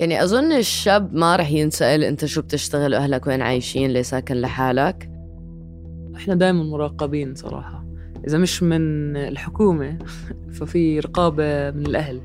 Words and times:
يعني 0.00 0.22
أظن 0.22 0.52
الشاب 0.52 1.14
ما 1.14 1.36
رح 1.36 1.50
ينسأل 1.50 2.04
أنت 2.04 2.24
شو 2.24 2.42
بتشتغل 2.42 2.94
وأهلك 2.94 3.26
وين 3.26 3.42
عايشين 3.42 3.90
ليه 3.90 4.02
ساكن 4.02 4.34
لحالك. 4.34 5.10
إحنا 6.16 6.34
دائما 6.34 6.62
مراقبين 6.62 7.34
صراحة. 7.34 7.84
إذا 8.26 8.38
مش 8.38 8.62
من 8.62 9.16
الحكومة 9.16 9.98
ففي 10.60 11.00
رقابة 11.00 11.70
من 11.70 11.86
الأهل. 11.86 12.20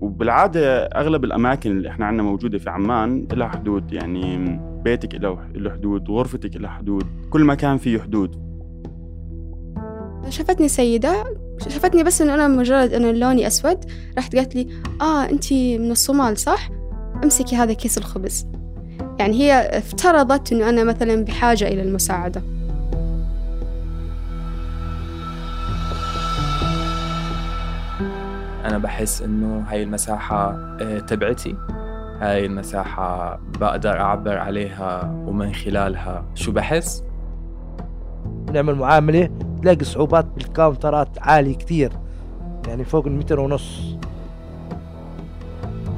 وبالعادة 0.00 0.84
أغلب 0.84 1.24
الأماكن 1.24 1.70
اللي 1.70 1.88
إحنا 1.88 2.06
عنا 2.06 2.22
موجودة 2.22 2.58
في 2.58 2.70
عمان 2.70 3.26
لها 3.32 3.48
حدود 3.48 3.92
يعني 3.92 4.60
بيتك 4.84 5.14
له 5.14 5.70
حدود 5.70 6.10
غرفتك 6.10 6.56
لها 6.56 6.70
حدود 6.70 7.04
كل 7.30 7.44
مكان 7.44 7.76
فيه 7.76 7.98
حدود. 7.98 8.42
شافتني 10.28 10.68
سيدة 10.68 11.24
شافتني 11.58 12.02
بس 12.02 12.22
إنه 12.22 12.34
أنا 12.34 12.48
مجرد 12.48 12.92
إنه 12.92 13.10
لوني 13.10 13.46
أسود 13.46 13.84
راحت 14.16 14.36
قالت 14.36 14.54
لي 14.54 14.68
آه 15.00 15.24
أنتي 15.24 15.78
من 15.78 15.90
الصومال 15.90 16.38
صح؟ 16.38 16.70
امسكي 17.24 17.56
هذا 17.56 17.72
كيس 17.72 17.98
الخبز. 17.98 18.46
يعني 19.18 19.40
هي 19.40 19.52
افترضت 19.78 20.52
إنه 20.52 20.68
أنا 20.68 20.84
مثلا 20.84 21.24
بحاجة 21.24 21.68
إلى 21.68 21.82
المساعدة. 21.82 22.42
أنا 28.64 28.78
بحس 28.78 29.22
إنه 29.22 29.64
هاي 29.68 29.82
المساحة 29.82 30.50
آه، 30.80 30.98
تبعتي. 30.98 31.56
هاي 32.20 32.46
المساحة 32.46 33.40
بقدر 33.60 34.00
أعبر 34.00 34.38
عليها 34.38 35.14
ومن 35.26 35.54
خلالها. 35.54 36.24
شو 36.34 36.52
بحس؟ 36.52 37.04
نعمل 38.52 38.74
معاملة 38.74 39.28
تلاقي 39.62 39.84
صعوبات 39.84 40.24
بالكاونترات 40.24 41.08
عالية 41.18 41.54
كتير. 41.56 41.92
يعني 42.68 42.84
فوق 42.84 43.06
المتر 43.06 43.40
ونص. 43.40 43.96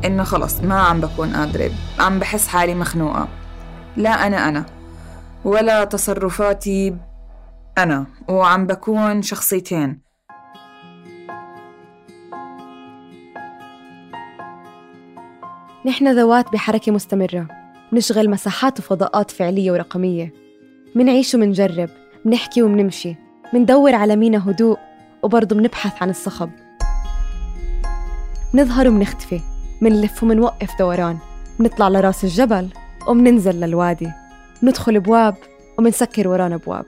إنه 0.04 0.24
خلص 0.24 0.60
ما 0.60 0.80
عم 0.80 1.00
بكون 1.00 1.36
قادرة. 1.36 1.70
عم 1.98 2.18
بحس 2.18 2.48
حالي 2.48 2.74
مخنوقة. 2.74 3.28
لا 3.96 4.10
أنا 4.10 4.48
أنا 4.48 4.66
ولا 5.44 5.84
تصرفاتي 5.84 6.96
أنا 7.78 8.06
وعم 8.28 8.66
بكون 8.66 9.22
شخصيتين. 9.22 10.00
نحن 15.86 16.18
ذوات 16.18 16.52
بحركة 16.52 16.92
مستمرة. 16.92 17.48
نشغل 17.92 18.30
مساحات 18.30 18.78
وفضاءات 18.78 19.30
فعلية 19.30 19.72
ورقمية. 19.72 20.32
منعيش 20.94 21.34
ومنجرب. 21.34 21.88
منحكي 22.24 22.62
ومنمشي. 22.62 23.23
مندور 23.54 23.94
على 23.94 24.16
مينا 24.16 24.50
هدوء 24.50 24.78
وبرضه 25.22 25.56
منبحث 25.56 26.02
عن 26.02 26.10
الصخب. 26.10 26.50
منظهر 28.54 28.88
ومنختفي 28.88 29.40
منلف 29.80 30.22
ومنوقف 30.22 30.70
دوران. 30.78 31.18
منطلع 31.58 31.88
لراس 31.88 32.24
الجبل 32.24 32.68
ومننزل 33.08 33.60
للوادي. 33.60 34.10
ندخل 34.62 35.00
بواب 35.00 35.36
ومنسكر 35.78 36.28
ورانا 36.28 36.56
بواب. 36.56 36.84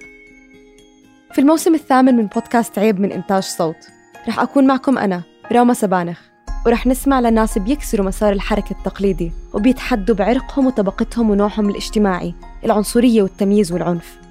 في 1.32 1.40
الموسم 1.40 1.74
الثامن 1.74 2.14
من 2.14 2.26
بودكاست 2.26 2.78
عيب 2.78 3.00
من 3.00 3.12
إنتاج 3.12 3.42
صوت 3.42 3.88
رح 4.28 4.40
أكون 4.40 4.66
معكم 4.66 4.98
أنا 4.98 5.22
راما 5.52 5.74
سبانخ. 5.74 6.20
ورح 6.66 6.86
نسمع 6.86 7.20
لناس 7.20 7.58
بيكسروا 7.58 8.06
مسار 8.06 8.32
الحركة 8.32 8.72
التقليدي 8.72 9.32
وبيتحدوا 9.54 10.14
بعرقهم 10.14 10.66
وطبقتهم 10.66 11.30
ونوعهم 11.30 11.70
الاجتماعي 11.70 12.34
العنصرية 12.64 13.22
والتمييز 13.22 13.72
والعنف. 13.72 14.25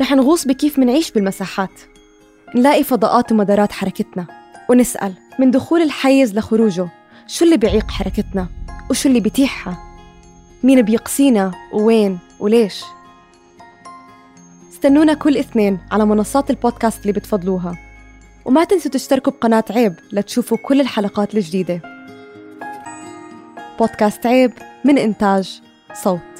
رح 0.00 0.12
نغوص 0.12 0.46
بكيف 0.46 0.78
منعيش 0.78 1.10
بالمساحات. 1.10 1.80
نلاقي 2.54 2.84
فضاءات 2.84 3.32
ومدارات 3.32 3.72
حركتنا. 3.72 4.26
ونسأل 4.70 5.12
من 5.38 5.50
دخول 5.50 5.82
الحيز 5.82 6.38
لخروجه 6.38 6.88
شو 7.26 7.44
اللي 7.44 7.56
بيعيق 7.56 7.90
حركتنا؟ 7.90 8.48
وشو 8.90 9.08
اللي 9.08 9.20
بيتيحها؟ 9.20 9.78
مين 10.62 10.82
بيقصينا؟ 10.82 11.52
ووين؟ 11.72 12.18
وليش؟ 12.40 12.84
استنونا 14.72 15.14
كل 15.14 15.36
اثنين 15.36 15.78
على 15.90 16.06
منصات 16.06 16.50
البودكاست 16.50 17.00
اللي 17.00 17.12
بتفضلوها. 17.12 17.78
وما 18.44 18.64
تنسوا 18.64 18.90
تشتركوا 18.90 19.32
بقناة 19.32 19.64
عيب 19.70 19.94
لتشوفوا 20.12 20.58
كل 20.58 20.80
الحلقات 20.80 21.34
الجديدة. 21.34 21.80
بودكاست 23.78 24.26
عيب 24.26 24.52
من 24.84 24.98
إنتاج 24.98 25.62
صوت. 26.02 26.37